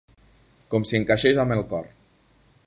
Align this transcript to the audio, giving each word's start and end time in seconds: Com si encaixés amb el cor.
Com 0.73 0.87
si 0.91 0.97
encaixés 1.01 1.43
amb 1.45 1.57
el 1.57 1.63
cor. 1.75 1.87